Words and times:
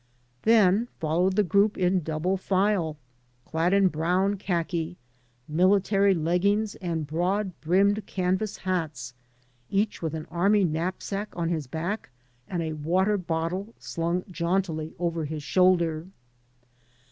Then 0.41 0.87
followed 0.99 1.35
the 1.35 1.43
group 1.43 1.77
in 1.77 2.01
double 2.01 2.35
file, 2.35 2.97
clad 3.45 3.71
in 3.71 3.87
brown 3.87 4.35
khaki, 4.37 4.97
miUtary 5.47 6.19
leggings, 6.19 6.73
and 6.77 7.05
broad 7.05 7.51
brimmed 7.61 8.07
canvas 8.07 8.57
hats, 8.57 9.13
each 9.69 10.01
with 10.01 10.15
an 10.15 10.25
army 10.31 10.63
knapsack 10.63 11.29
on 11.37 11.49
his 11.49 11.67
back 11.67 12.09
and 12.47 12.63
a 12.63 12.73
water 12.73 13.15
bottle 13.15 13.75
slung 13.77 14.23
jauntily 14.31 14.95
over 14.97 15.25
his 15.25 15.43
shoulder. 15.43 16.07